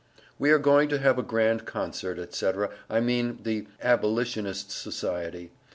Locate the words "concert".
1.67-2.33